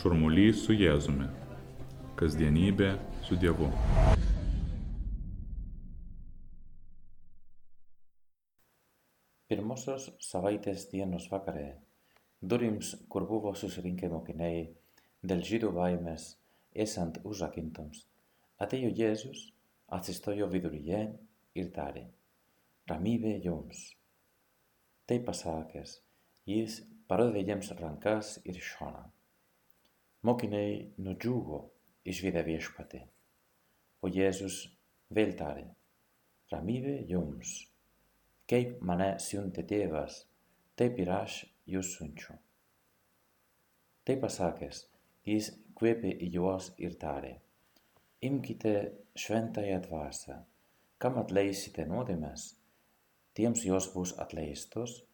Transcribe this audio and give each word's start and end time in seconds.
Šurmulys 0.00 0.62
su 0.64 0.72
Jėzumi. 0.72 1.26
Kasdienybė 2.16 2.86
su 3.26 3.36
Dievu. 3.36 3.66
Pirmosios 9.52 10.06
savaitės 10.24 10.86
dienos 10.94 11.26
vakarė, 11.28 11.66
durims, 12.40 12.94
kur 13.12 13.28
buvo 13.28 13.52
susirinkę 13.52 14.08
mokiniai, 14.14 14.64
dėl 15.20 15.44
žydų 15.50 15.74
baimės, 15.76 16.30
esant 16.72 17.20
užrakintoms, 17.20 18.06
atėjo 18.56 18.96
Jėzus, 19.02 19.50
atsistojo 20.00 20.48
viduryje 20.56 21.04
ir 21.60 21.72
tarė, 21.76 22.08
ramybė 22.88 23.36
jums. 23.44 23.84
Tai 25.04 25.20
pasakęs, 25.28 25.98
jis 26.48 26.82
parodė 27.04 27.44
jiems 27.52 27.74
rankas 27.84 28.38
ir 28.48 28.64
šoną. 28.72 29.10
Mokinei 30.22 30.92
no 30.96 31.14
jugo 31.24 31.72
isvidevishpate. 32.04 33.08
Ο 34.00 34.06
Ιησούς 34.06 34.78
βέλταρε. 35.08 35.74
Ραμίδε 36.48 36.94
γιόμς. 36.94 37.74
Κέι 38.44 38.76
μανέ 38.80 39.18
σιούν 39.18 39.52
τετέβας. 39.52 40.28
Τε 40.74 40.90
πειράς 40.90 41.54
ιούς 41.64 41.86
σούντσο. 41.86 42.40
Τε 44.02 44.16
πασάκες. 44.16 44.90
Εις 45.22 45.62
κουέπε 45.72 46.16
Ιωάς 46.18 46.72
ηρτάρε. 46.76 47.40
Ήμκητε 48.18 49.04
σβέντα 49.12 49.62
imkite 49.62 49.74
ατβάρσα. 49.74 50.46
Καμ 50.96 51.18
ατλέησιτε 51.18 51.84
νόδημες. 51.84 52.56
Τιέμς 53.32 53.64
Ιωσπούς 53.64 54.12
ατλέηστος. 54.18 55.04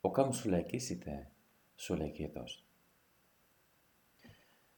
Ο 0.00 0.08
atleistos, 0.08 0.08
o 0.08 0.10
kam 0.10 0.32
σου 1.76 1.94
λεκίτος. 1.94 2.63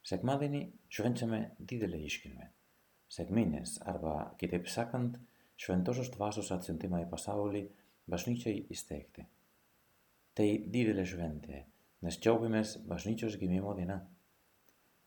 Sekmadienį 0.07 0.61
švenčiame 0.93 1.41
didelę 1.59 1.99
iškilmę. 2.07 2.45
Sekminės 3.11 3.81
arba, 3.91 4.13
kitaip 4.39 4.69
sakant, 4.71 5.17
šventosios 5.59 6.13
dvasios 6.15 6.53
atsiuntimą 6.55 7.01
į 7.03 7.09
pasaulį 7.11 7.63
bažnyčiai 8.11 8.61
įsteigti. 8.71 9.25
Tai 10.37 10.47
didelė 10.75 11.07
šventė, 11.11 11.63
nes 12.07 12.19
džiaugiamės 12.23 12.77
bažnyčios 12.87 13.39
gimimo 13.41 13.73
diena. 13.79 13.99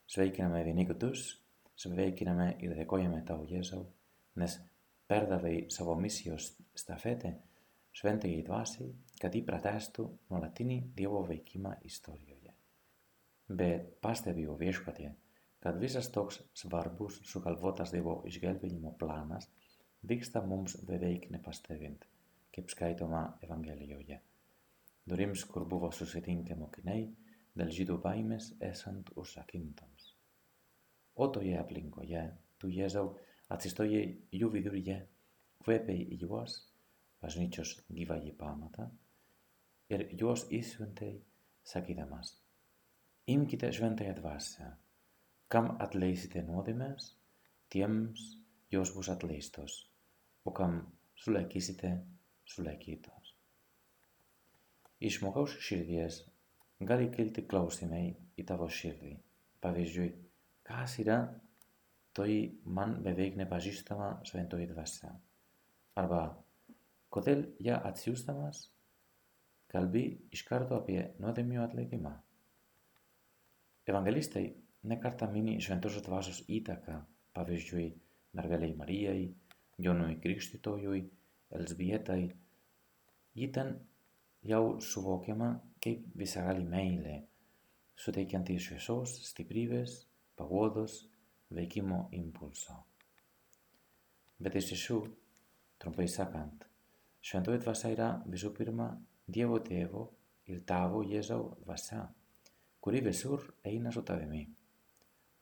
Sveikiname 0.09 0.65
vieni 0.67 0.87
kitus, 0.89 1.29
sveikiname 1.79 2.49
ir 2.65 2.73
dėkojame 2.75 3.21
tau, 3.29 3.45
Jėzau, 3.47 3.85
nes 4.41 4.57
perdavai 5.07 5.69
savo 5.71 5.95
misijos 6.01 6.51
stafetę 6.75 7.37
šventajai 7.95 8.43
dvasiai, 8.49 8.91
kad 9.21 9.35
jį 9.35 9.45
pratestų 9.47 10.09
nuolatinį 10.33 10.81
Dievo 10.97 11.23
veikimą 11.29 11.77
istorijoje. 11.87 12.38
Bet 13.49 13.97
pastebiu 14.01 14.55
viešpatie, 14.59 15.09
kad 15.59 15.79
visas 15.81 16.11
toks 16.13 16.43
svarbus 16.53 17.19
sugalvotas 17.25 17.91
Dievo 17.95 18.21
išgelbėjimo 18.29 18.93
planas 19.01 19.49
vyksta 20.05 20.45
mums 20.45 20.77
beveik 20.85 21.27
nepastebint 21.33 22.05
kaip 22.59 22.69
skaitoma 22.69 23.21
Evangelijoje. 23.41 24.19
Durims, 25.09 25.45
kur 25.45 25.65
buvo 25.69 25.91
susirinkę 25.95 26.57
mokiniai, 26.59 27.05
dėl 27.57 27.71
žydų 27.73 27.97
baimės 28.03 28.51
esant 28.65 29.11
užrakintoms. 29.15 30.09
O 31.15 31.27
toje 31.33 31.55
aplinkoje, 31.59 32.23
tu 32.59 32.69
Jėzau, 32.73 33.13
atsistojai 33.55 34.03
jų 34.35 34.51
viduryje, 34.53 34.97
kvėpiai 35.63 36.19
juos, 36.21 36.59
bažnyčios 37.23 37.77
gyvąjį 37.89 38.35
pamatą, 38.39 38.89
ir 39.89 40.05
juos 40.19 40.45
įsiuntei, 40.59 41.17
sakydamas, 41.63 42.35
imkite 43.33 43.71
šventąją 43.73 44.15
dvasę, 44.17 44.67
kam 45.53 45.73
atleisite 45.85 46.41
nuodėmės, 46.45 47.11
tiems 47.73 48.25
jos 48.73 48.93
bus 48.95 49.09
atleistos, 49.13 49.75
o 50.45 50.53
kam 50.59 50.79
sulaikysite, 51.17 51.91
sulaikytos. 52.49 53.33
Iš 54.99 55.19
žmogaus 55.19 55.55
širdies 55.63 56.23
gali 56.91 57.09
kilti 57.13 57.45
klausimai 57.49 58.05
į 58.39 58.45
tavo 58.49 58.67
širdį. 58.79 59.13
Pavyzdžiui, 59.63 60.09
kas 60.67 60.95
yra 61.03 61.19
toji 62.15 62.41
man 62.77 62.97
beveik 63.03 63.37
nepažįstama 63.39 64.09
šventoji 64.27 64.69
dvasia? 64.71 65.11
Arba, 65.99 66.23
kodėl 67.11 67.45
ją 67.63 67.81
atsiųstamas 67.91 68.65
kalbi 69.69 70.05
iš 70.35 70.45
karto 70.47 70.79
apie 70.79 71.01
nuodėmių 71.19 71.63
atleidimą? 71.65 72.15
Evangelistai 73.89 74.45
nekartą 74.91 75.27
mini 75.33 75.57
šventosios 75.61 76.05
dvasios 76.05 76.43
įtaką, 76.47 76.99
pavyzdžiui, 77.33 77.87
mergeliai 78.37 78.75
Marijai, 78.77 79.23
Jonui 79.79 80.19
Krikštytojui, 80.21 81.01
Elzbietai, 81.57 82.29
ji 83.35 83.47
ten 83.55 83.73
jau 84.45 84.77
suvokiama 84.83 85.49
kaip 85.83 86.05
visagalį 86.19 86.65
meilė, 86.69 87.15
suteikianti 87.99 88.59
šviesos, 88.61 89.15
stiprybės, 89.31 89.95
paguodos, 90.39 91.01
veikimo 91.55 92.05
impulso. 92.15 92.77
Bet 94.39 94.55
iš 94.55 94.69
tiesų, 94.71 94.99
trumpai 95.81 96.07
sakant, 96.07 96.63
šventoji 97.25 97.63
dvasia 97.65 97.95
yra 97.95 98.11
visų 98.27 98.53
pirma 98.55 98.93
Dievo 99.29 99.59
tėvo 99.61 100.05
ir 100.49 100.63
tavo 100.65 101.03
Jėzau 101.05 101.55
dvasia, 101.65 102.05
kuri 102.89 103.01
visur 103.05 103.43
eina 103.69 103.91
su 103.91 104.01
tavimi. 104.01 104.39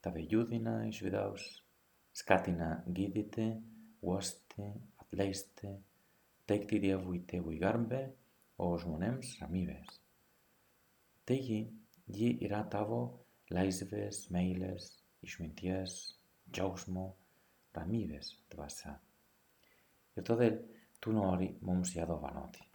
Tave 0.04 0.26
judina 0.32 0.74
iš 0.88 0.98
vidaus, 1.06 1.46
skatina 2.12 2.82
gydyti, 2.98 3.46
uosti, 4.04 4.66
atleisti, 5.00 5.72
teikti 6.44 6.82
Dievui 6.84 7.22
tėvui 7.32 7.56
garbę, 7.62 8.02
o 8.60 8.68
žmonėms 8.84 9.32
ramybės. 9.40 10.02
Taigi, 11.24 11.62
ji 12.20 12.34
yra 12.50 12.66
tavo 12.68 13.02
laisvės, 13.56 14.26
meilės, 14.36 14.92
išminties, 15.24 15.98
džiaugsmo, 16.52 17.10
ramybės 17.80 18.36
dvasia. 18.52 19.00
Ir 20.20 20.28
todėl 20.28 20.66
tu 21.00 21.16
nori 21.16 21.54
mums 21.62 21.96
ją 21.96 22.12
dovanoti. 22.12 22.68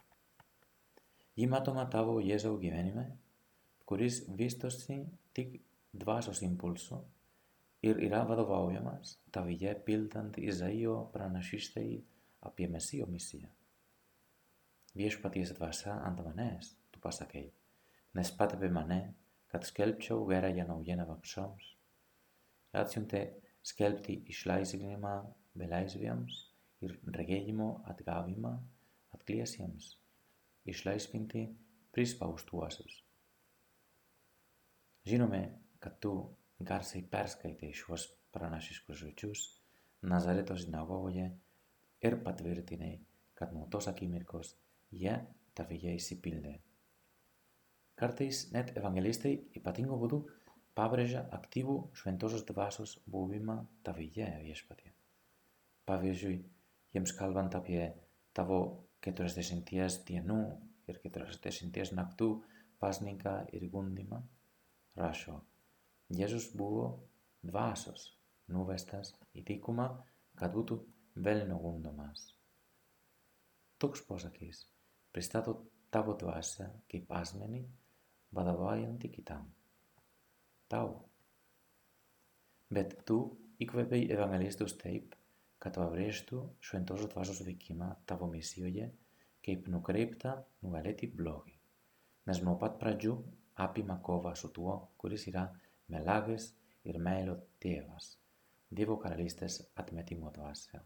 Ji 1.37 1.45
matoma 1.45 1.85
tavo 1.93 2.23
Jėzau 2.25 2.57
gyvenime, 2.57 3.11
kuris 3.85 4.23
vystosi 4.37 5.01
tik 5.33 5.59
dvasios 5.93 6.41
impulsu 6.45 7.01
ir 7.83 7.99
yra 8.07 8.23
vadovaujamas 8.29 9.17
tavyje 9.35 9.73
pildant 9.85 10.37
Izaijo 10.39 10.95
pranašystai 11.13 11.89
apie 12.49 12.67
Mesijo 12.67 13.07
misiją. 13.07 13.49
Viešpaties 14.95 15.51
dvasia 15.57 15.97
ant 16.07 16.21
manęs, 16.23 16.75
tu 16.91 17.01
pasakei, 17.03 17.47
nes 18.13 18.31
patepė 18.39 18.69
mane, 18.71 19.01
kad 19.51 19.65
skelbčiau 19.65 20.25
gerąją 20.29 20.67
naujieną 20.69 21.07
vargšams. 21.09 21.69
Atsiuntė 22.81 23.23
skelbti 23.65 24.19
išlaisvinimą 24.33 25.15
belaisvėms 25.59 26.39
ir 26.85 26.97
regėjimo 27.17 27.69
atgavimą 27.93 28.53
atkliesiems, 29.17 29.93
išlaisvinti 30.73 31.47
prispaustuosius. 31.93 33.02
Žinome, 35.03 35.41
kad 35.83 35.99
tu 35.99 36.13
garsiai 36.63 37.03
perskaitai 37.03 37.73
šiuos 37.75 38.07
pranašiškus 38.31 38.99
žodžius 39.01 39.41
Nazareto 40.07 40.55
sinagogoje 40.57 41.25
ir 42.07 42.15
patvirtinai, 42.23 42.93
kad 43.35 43.53
nuo 43.55 43.65
tos 43.71 43.87
akimirkos 43.91 44.53
jie 44.91 45.15
tavyje 45.55 45.95
įsipildė. 45.99 46.53
Kartais 47.99 48.45
net 48.55 48.71
evangelistai 48.79 49.33
ypatingo 49.59 49.99
būdu 50.01 50.19
pabrėžia 50.77 51.23
aktyvų 51.37 51.75
šventosios 51.99 52.45
dvasios 52.47 52.95
buvimą 53.15 53.57
tavyje 53.85 54.29
viešpatie. 54.45 54.93
Pavyzdžiui, 55.87 56.37
jiems 56.95 57.13
kalbant 57.19 57.55
apie 57.59 57.91
tavo 58.33 58.59
40 59.05 59.67
dienų 60.07 60.39
ir 60.87 61.01
40 61.03 61.93
naktų 61.99 62.29
pasninką 62.79 63.35
ir 63.55 63.67
gundimą, 63.71 64.23
rašo, 64.99 65.39
Jėzus 66.13 66.51
buvo 66.57 66.85
dvasios 67.41 68.11
nuvestas 68.53 69.13
į 69.33 69.43
dykumą, 69.47 69.87
kad 70.37 70.53
būtų 70.53 70.77
velnio 71.25 71.57
gundomas. 71.61 72.27
Toks 73.81 74.03
posakis 74.07 74.65
pristato 75.13 75.55
tavo 75.93 76.15
dvasią 76.19 76.69
kaip 76.91 77.11
asmenį, 77.13 77.63
vadovaujantį 78.33 79.09
kitam. 79.13 79.49
Tau. 80.71 80.93
Bet 82.73 82.95
tu 83.07 83.19
įkvėpiai 83.61 84.07
evangelistus 84.15 84.73
taip, 84.79 85.13
kad 85.61 85.77
pabrėžtų 85.77 86.39
šventosios 86.65 87.11
dvasios 87.13 87.43
veikimą 87.45 87.91
tavo 88.09 88.27
misijoje 88.31 88.89
kaip 89.45 89.67
nukreiptą 89.71 90.37
nugalėti 90.63 91.11
blogį. 91.13 91.53
Nes 92.27 92.39
nuo 92.43 92.55
pat 92.59 92.79
pradžių 92.81 93.13
apima 93.55 93.99
kova 94.01 94.35
su 94.35 94.49
tuo, 94.55 94.75
kuris 94.97 95.27
yra 95.31 95.45
melagis 95.93 96.51
ir 96.89 96.99
meilio 96.99 97.37
tėvas, 97.61 98.17
Dievo 98.73 98.95
karalystės 98.97 99.59
atmetimo 99.77 100.31
dvasia. 100.33 100.79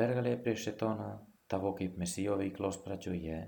Pergalė 0.00 0.38
prieš 0.40 0.62
šetoną 0.70 1.08
tavo 1.52 1.74
kaip 1.76 1.98
mesijo 2.00 2.38
veiklos 2.40 2.78
pradžioje 2.80 3.40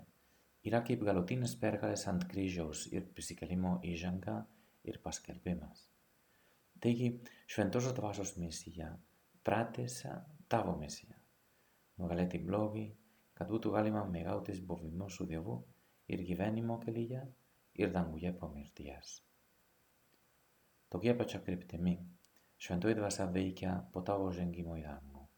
yra 0.69 0.83
kaip 0.85 1.07
galutinis 1.07 1.55
pergalės 1.63 2.05
ant 2.13 2.27
kryžiaus 2.29 2.85
ir 2.93 3.07
prisikelimo 3.17 3.79
įžanga 3.89 4.37
ir 4.85 4.99
paskelbimas. 5.05 5.87
Taigi, 6.83 7.09
šventosios 7.47 7.95
dvasios 7.97 8.37
misija 8.43 8.91
pratęsia 9.47 10.19
tavo 10.53 10.75
misiją. 10.79 11.17
Nugalėti 12.03 12.43
blogį, 12.43 12.85
kad 13.39 13.49
būtų 13.49 13.73
galima 13.73 14.03
mėgautis 14.11 14.61
buvimu 14.67 15.09
su 15.11 15.25
Dievu 15.31 15.63
ir 16.13 16.25
gyvenimo 16.29 16.77
kelyje 16.83 17.23
είρδαν 17.73 18.17
γυαλιά 18.17 18.39
πομερτίας. 18.39 19.27
Το 20.89 20.99
κύπελο 20.99 21.29
χακρίπτεμι, 21.29 22.07
σχεντού 22.57 22.89
είδα 22.89 23.11
σαν 23.11 23.33
δείκια 23.33 23.89
ποτάβως 23.91 24.39
εν 24.39 24.51
κύμοιδανο. 24.51 25.29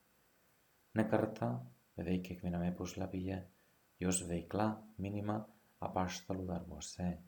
Να 0.93 1.03
καρτά, 1.03 1.73
δείκια 1.95 2.37
εκμεναμέπους 2.37 2.97
λαπίε, 2.97 3.49
γιός 3.97 4.27
δείκλα, 4.27 4.87
μήνιμα, 4.97 5.49
απάρσταλούδαρμοσέ. 5.79 7.23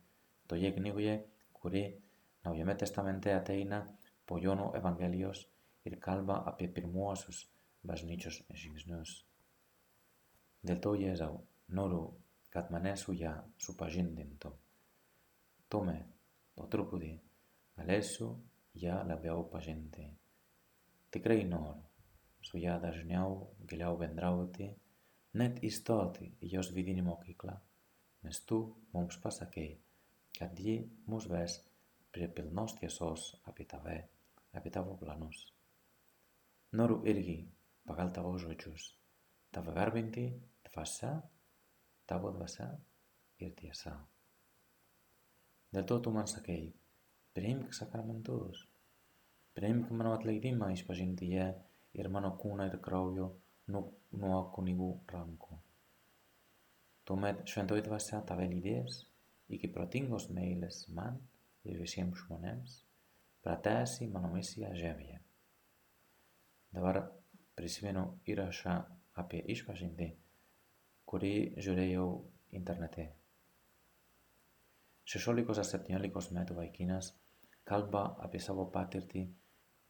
Το 0.47 0.55
γέγνιγογιε, 0.55 1.25
κορί, 1.53 2.03
να 2.43 2.51
ουγμέτεσταμέντε 2.51 3.35
Ατέινα, 3.35 3.99
πολλώνο 4.25 4.73
ευαγγελίος, 4.75 5.51
ηρκάλβα 5.83 6.43
απέπηρμούς 6.47 7.21
αυτούς 7.21 7.51
βασνιχός 7.81 8.47
εσίγνιος 8.49 9.27
Tuomet, 15.73 16.07
po 16.55 16.69
truputį, 16.71 17.11
galėsiu 17.79 18.29
ją 18.79 19.01
labiau 19.09 19.43
pažinti. 19.51 20.07
Tikrai 21.11 21.43
noriu 21.49 21.83
su 22.47 22.61
ją 22.63 22.77
dažniau, 22.83 23.41
giliau 23.67 23.97
bendrauti, 23.99 24.69
net 25.41 25.59
įstoti 25.67 26.29
į 26.47 26.53
jos 26.55 26.71
vidinį 26.77 27.03
mokyklą, 27.09 27.57
nes 28.23 28.41
tu 28.47 28.61
mums 28.95 29.19
pasakei, 29.25 29.73
kad 30.39 30.55
ji 30.63 30.79
mus 31.11 31.27
ves 31.33 31.59
prie 32.15 32.29
pilnos 32.31 32.79
tiesos 32.79 33.29
apie 33.51 33.67
tave, 33.67 33.99
apie 34.55 34.71
tavo 34.71 34.95
planus. 35.01 35.43
Noriu 36.79 37.03
irgi, 37.11 37.41
pagal 37.89 38.15
tavo 38.15 38.37
žodžius, 38.39 38.93
tave 39.51 39.75
garbinti 39.75 40.29
dvasia, 40.71 41.17
tavo 42.07 42.31
dvasia 42.39 42.71
ir 43.43 43.59
tiesa. 43.59 43.99
Dėl 45.77 45.85
to 45.85 45.97
tu 46.01 46.11
man 46.13 46.25
sakei, 46.25 46.71
priimk 47.37 47.75
sakramentus, 47.77 48.63
priimk 49.59 49.91
mano 49.93 50.15
atleidimą 50.17 50.71
išpažintyje 50.73 51.49
ir 52.01 52.07
mano 52.15 52.31
kūną 52.41 52.65
ir 52.71 52.79
kraujo 52.87 53.27
nuo, 53.75 53.83
nuo 54.23 54.39
kunigų 54.55 54.89
rankų. 55.13 55.59
Tuomet 57.05 57.45
šventoji 57.53 57.85
dvasia 57.85 58.23
tave 58.31 58.47
lydės 58.49 59.03
iki 59.53 59.69
protingos 59.75 60.31
meilės 60.39 60.81
man 60.97 61.21
ir 61.69 61.77
visiems 61.83 62.25
žmonėms, 62.25 62.79
pratęsi 63.45 64.09
mano 64.17 64.33
misiją 64.33 64.73
žemėje. 64.81 65.21
Dabar 66.73 67.03
prisimenu 67.61 68.07
įrašą 68.33 68.81
apie 69.21 69.45
išpažintį, 69.53 70.09
kurį 71.05 71.37
žiūrėjau 71.69 72.09
internete. 72.57 73.11
16 75.07 75.61
ar 75.63 75.67
17 75.69 76.33
metų 76.35 76.57
vaikinas 76.59 77.13
kalba 77.71 78.01
apie 78.27 78.41
savo 78.43 78.65
patirtį, 78.75 79.23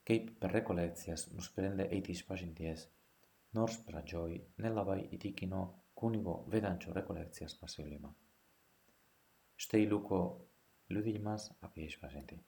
kaip 0.09 0.29
per 0.43 0.53
rekolekcijas 0.59 1.31
nusprendė 1.33 1.87
eiti 1.97 2.13
išpažinties, 2.13 2.85
nors 3.57 3.79
pradžioj 3.89 4.37
nelabai 4.65 4.99
įtikino 5.17 5.63
kunigo 5.97 6.37
vedančio 6.53 6.93
rekolekcijas 6.99 7.57
pasiūlymą. 7.63 8.13
Štai 9.57 9.87
Luko 9.89 10.21
liudijimas 10.93 11.49
apie 11.65 11.89
išpažintį. 11.89 12.43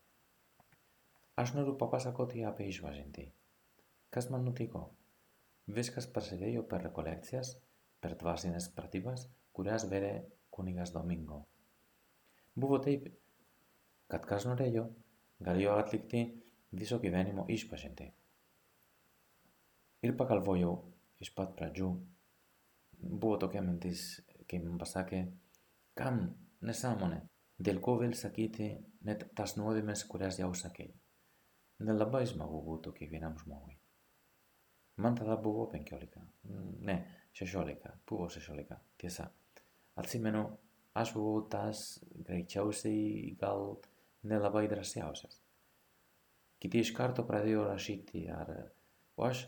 Aš 1.40 1.56
noriu 1.56 1.78
papasakoti 1.80 2.44
apie 2.44 2.68
išpažintį. 2.68 3.28
Kas 4.12 4.28
man 4.32 4.44
nutiko? 4.44 4.90
Viskas 5.80 6.08
prasidėjo 6.12 6.68
per 6.68 6.84
rekolekcijas, 6.84 7.56
per 8.04 8.16
dvasinės 8.20 8.68
pratybas, 8.76 9.30
kurias 9.56 9.88
vedė 9.88 10.18
kunigas 10.52 10.92
Domingo. 10.92 11.46
Buvo 12.58 12.78
taip, 12.82 13.06
kad 14.10 14.25
kas 14.26 14.46
norėjo, 14.49 14.88
galėjo 15.44 15.76
atlikti 15.78 16.25
viso 16.75 16.99
gyvenimo 17.02 17.44
išpažintį. 17.55 18.08
Ir 20.06 20.14
pagalvojau 20.19 20.72
iš 21.22 21.32
pat 21.34 21.55
pradžių, 21.58 21.88
buvo 23.02 23.37
tokia 23.43 23.62
mintis, 23.62 24.05
kai 24.50 24.60
man 24.62 24.78
pasakė, 24.81 25.25
kam 25.99 26.22
nesąmonė, 26.66 27.20
dėl 27.58 27.81
ko 27.84 27.96
vėl 28.02 28.14
sakyti 28.19 28.70
net 29.06 29.26
tas 29.38 29.56
nuodėmes, 29.58 30.04
kurias 30.11 30.38
jau 30.43 30.50
sakei. 30.54 30.93
Nelabai 31.87 32.25
smagu 32.26 32.62
būtų 32.66 32.94
kiekvienam 32.96 33.37
žmogui. 33.38 33.76
Man 34.99 35.14
tada 35.14 35.37
buvo 35.38 35.69
penkiolika, 35.70 36.25
ne, 36.88 36.96
šešiolika, 37.38 37.93
buvo 38.08 38.26
šešiolika, 38.34 38.81
tiesa. 38.99 39.28
Atsimenu, 39.99 40.43
aš 41.00 41.14
buvau 41.16 41.44
tas 41.50 41.84
greičiausiai 42.26 43.34
gal 43.40 43.76
nelabai 44.28 44.66
drąsiausias. 44.70 45.40
Kiti 46.58 46.82
iš 46.82 46.90
karto 46.96 47.22
pradėjo 47.26 47.68
rašyti, 47.68 48.24
ar 48.34 48.50
o 49.18 49.26
aš 49.28 49.44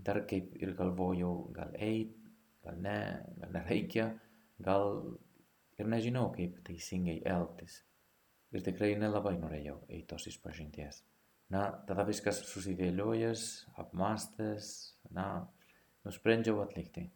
dar 0.00 0.24
kaip 0.30 0.56
ir 0.58 0.74
galvojau, 0.78 1.34
gal 1.54 1.76
eit, 1.78 2.16
gal 2.64 2.80
ne, 2.82 2.98
gal 3.38 3.54
nereikia, 3.54 4.08
gal 4.58 4.90
ir 5.78 5.88
nežinau, 5.88 6.30
kaip 6.34 6.58
teisingai 6.66 7.20
elgtis. 7.28 7.80
Ir 8.50 8.64
tikrai 8.66 8.96
nelabai 8.98 9.36
norėjau 9.38 9.78
eiti 9.88 10.08
tos 10.10 10.26
išpažinties. 10.26 11.04
Na, 11.54 11.68
tada 11.86 12.04
viskas 12.06 12.42
susidėliojęs, 12.46 13.44
apmastęs, 13.82 14.66
na, 15.14 15.26
nusprendžiau 16.06 16.60
atlikti. 16.64 17.06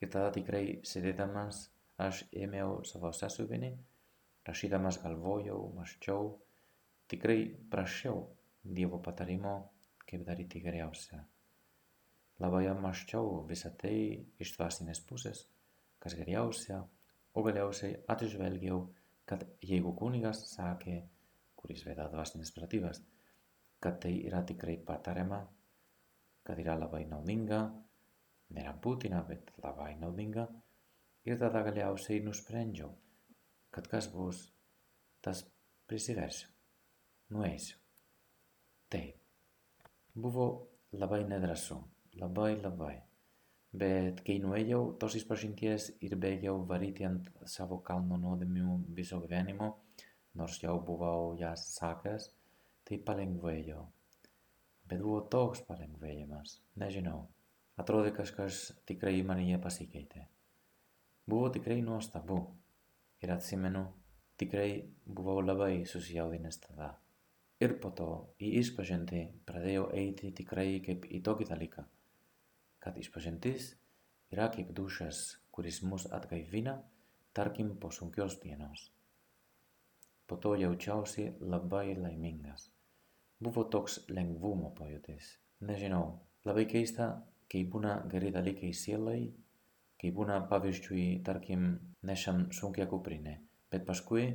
Ir 0.00 0.10
tada 0.10 0.30
tikrai 0.34 0.80
sėdėdamas 0.86 1.68
aš 2.00 2.24
ėmiau 2.44 2.80
savo 2.88 3.10
sąsiuvinį, 3.16 3.70
rašydamas 4.48 5.00
galvojau, 5.02 5.60
maščiau, 5.76 6.30
tikrai 7.10 7.42
prašiau 7.72 8.28
Dievo 8.60 8.98
patarimo, 9.00 9.54
kaip 10.04 10.24
daryti 10.26 10.60
geriausia. 10.60 11.22
Labai 12.44 12.66
apmaščiau 12.68 13.38
visą 13.48 13.70
tai 13.80 13.94
iš 14.40 14.52
dvasinės 14.56 15.00
pusės, 15.08 15.46
kas 16.00 16.16
geriausia, 16.18 16.80
o 17.32 17.44
galiausiai 17.46 17.98
atžvelgiau, 18.12 18.82
kad 19.28 19.46
jeigu 19.64 19.94
kunigas 19.96 20.42
sakė, 20.50 20.98
kuris 21.56 21.84
veda 21.86 22.08
dvasinės 22.12 22.52
pratybas, 22.56 23.00
kad 23.80 24.00
tai 24.04 24.12
yra 24.28 24.42
tikrai 24.44 24.76
patariama, 24.84 25.40
kad 26.44 26.60
yra 26.60 26.76
labai 26.80 27.04
naudinga, 27.08 27.60
nėra 28.56 28.74
būtina, 28.84 29.22
bet 29.28 29.52
labai 29.64 29.94
naudinga, 30.00 30.48
ir 31.28 31.38
tada 31.40 31.62
galiausiai 31.66 32.22
nusprendžiau, 32.24 32.90
kad 33.74 33.88
kas 33.90 34.08
bus, 34.12 34.42
tas 35.20 35.44
prisiversiu, 35.90 36.48
nueisiu. 37.34 37.76
Taip, 38.90 39.20
buvo 40.14 40.46
labai 40.92 41.22
nedrasu, 41.28 41.78
labai 42.22 42.54
labai. 42.62 42.96
Bet 43.70 44.24
kai 44.26 44.40
nuėjau 44.42 44.80
tos 44.98 45.14
išpažinties 45.20 45.92
ir 46.06 46.16
baigiau 46.24 46.64
varyti 46.66 47.06
ant 47.06 47.28
savo 47.46 47.78
kalno 47.86 48.18
nuodėmių 48.18 48.80
viso 48.96 49.20
gyvenimo, 49.22 49.68
nors 50.34 50.58
jau 50.62 50.74
buvau 50.88 51.36
jas 51.38 51.68
sakęs, 51.76 52.26
tai 52.82 52.98
palengvėjo. 53.06 53.84
Bet 54.90 55.04
buvo 55.04 55.20
toks 55.30 55.62
palengvėjimas, 55.68 56.56
nežinau, 56.82 57.20
atrodė 57.78 58.10
kažkas 58.16 58.64
tikrai 58.90 59.20
manyje 59.22 59.62
pasikeitė. 59.62 60.26
Buvo 61.30 61.52
tikrai 61.54 61.78
nuostabu 61.86 62.40
ir 63.22 63.32
atsimenu, 63.36 63.84
tikrai 64.40 64.70
buvau 65.06 65.38
labai 65.44 65.86
susijaudinęs 65.86 66.60
tada. 66.66 66.90
Ir 67.60 67.76
po 67.80 67.92
to 67.96 68.10
į 68.40 68.54
išpažintį 68.64 69.24
pradėjau 69.48 69.88
eiti 70.02 70.34
tikrai 70.42 70.68
kaip 70.84 71.06
į 71.06 71.22
tokį 71.26 71.48
dalyką 71.52 71.86
kad 72.80 72.96
išpažintis 72.98 73.74
yra 74.32 74.48
kaip 74.54 74.72
dušas, 74.76 75.20
kuris 75.52 75.82
mus 75.84 76.06
atgaivina, 76.16 76.78
tarkim, 77.36 77.74
po 77.80 77.90
sunkios 77.92 78.38
dienos. 78.40 78.88
Po 80.26 80.36
to 80.36 80.54
jaučiausi 80.56 81.26
labai 81.40 81.94
laimingas. 81.98 82.70
Buvo 83.40 83.64
toks 83.74 84.00
lengvumo 84.08 84.72
pojūtis. 84.78 85.34
Nežinau, 85.68 86.04
labai 86.48 86.64
keista, 86.70 87.10
kai 87.52 87.64
būna 87.68 87.96
geri 88.12 88.30
dalykai 88.32 88.72
sielai, 88.72 89.20
kai 90.00 90.10
būna 90.16 90.40
pavyzdžiui, 90.48 91.20
tarkim, 91.26 91.66
nešam 92.08 92.46
sunkia 92.56 92.86
kuprinė, 92.88 93.36
bet 93.72 93.84
paskui, 93.88 94.30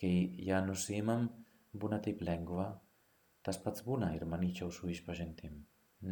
kai 0.00 0.12
ją 0.48 0.60
nusimam, 0.66 1.28
būna 1.74 2.00
taip 2.02 2.22
lengva, 2.26 2.68
tas 3.46 3.60
pats 3.62 3.84
būna 3.86 4.10
ir 4.16 4.26
manyčiau 4.26 4.72
su 4.74 4.90
išpažintim. 4.90 5.60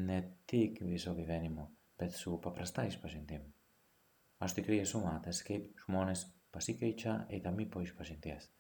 Ne 0.07 0.19
tik 0.51 0.81
viso 0.87 1.15
gyvenimo, 1.15 1.69
bet 1.99 2.15
su 2.15 2.39
paprasta 2.43 2.87
išpažintim. 2.87 3.45
Aš 4.43 4.59
tikrai 4.59 4.83
esu 4.85 5.01
matęs, 5.03 5.43
kaip 5.47 5.69
žmonės 5.87 6.27
pasikeičia 6.53 7.25
eidami 7.33 7.67
po 7.73 7.83
išpažinties. 7.85 8.51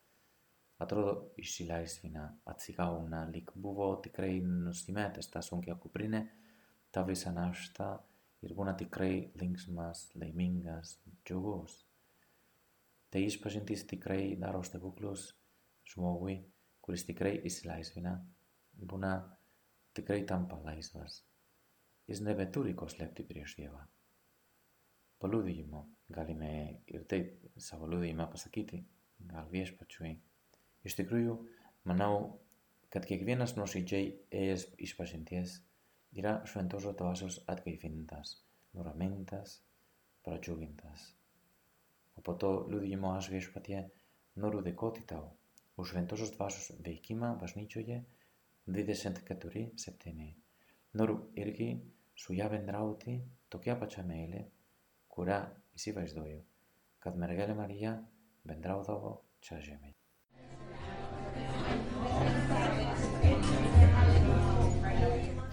Atrodo 0.83 1.14
išsilaisvina, 1.40 2.26
atsigauna, 2.52 3.23
lyg 3.33 3.52
buvo 3.54 3.88
tikrai 4.04 4.40
nusimetęs 4.45 5.30
tą 5.33 5.40
sunkia 5.45 5.76
kuprinė, 5.80 6.23
tą 6.92 7.04
visą 7.09 7.33
naštą 7.33 7.95
ir 8.47 8.55
būna 8.55 8.76
tikrai 8.79 9.33
linksmas, 9.41 10.07
laimingas, 10.21 10.97
džiugus. 11.26 11.81
Tai 13.11 13.23
išpažintis 13.26 13.87
tikrai 13.91 14.37
daro 14.41 14.62
stebuklus 14.67 15.33
žmogui, 15.91 16.38
kuris 16.83 17.07
tikrai 17.09 17.37
išsilaisvina, 17.49 18.15
būna 18.79 19.12
tikrai 19.97 20.23
tampa 20.29 20.59
laisvas. 20.62 21.23
Jis 22.07 22.23
nebeturi 22.23 22.75
ko 22.79 22.87
slėpti 22.91 23.26
prieš 23.26 23.57
Dievą. 23.59 23.83
Po 25.19 25.31
liudijimo 25.31 25.83
galime 26.12 26.50
ir 26.93 27.07
taip 27.11 27.49
savo 27.59 27.88
liudijimą 27.91 28.29
pasakyti, 28.31 28.83
gal 29.31 29.49
viešpačiui. 29.50 30.12
Iš 30.87 30.99
tikrųjų, 31.00 31.38
manau, 31.88 32.38
kad 32.93 33.09
kiekvienas 33.09 33.57
nuoširdžiai 33.57 34.12
ėjęs 34.43 34.69
išpažinties 34.87 35.57
yra 36.17 36.39
šventosios 36.49 36.97
dvasios 36.97 37.39
atgaivintas, 37.53 38.37
nuramintas, 38.73 39.61
pradžiugintas. 40.25 41.11
O 42.17 42.23
po 42.25 42.35
to 42.35 42.53
liudijimo 42.71 43.13
aš 43.13 43.29
viešpatie 43.35 43.83
noriu 44.43 44.63
dėkoti 44.65 45.05
tau 45.13 45.29
už 45.77 45.93
šventosios 45.93 46.33
dvasios 46.37 46.71
veikimą 46.87 47.35
bažnyčioje 47.43 47.99
24-7. 48.79 50.31
Noriu 50.97 51.19
irgi 51.45 51.69
su 52.17 52.35
ją 52.39 52.49
bendrauti 52.55 53.19
tokia 53.53 53.77
pačia 53.83 54.07
meilė, 54.09 54.47
kurią 55.13 55.43
įsivaizduoju, 55.77 56.41
kad 57.05 57.21
mergelė 57.21 57.61
Marija 57.61 57.93
bendraudavo 58.49 59.13
čia 59.45 59.61
žemėje. 59.69 60.06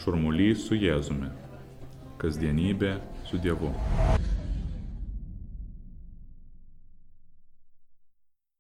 Šurmulys 0.04 0.66
su 0.68 0.76
Jėzumi. 0.76 1.30
Kasdienybė 2.20 2.98
su 3.30 3.40
Dievu. 3.40 3.70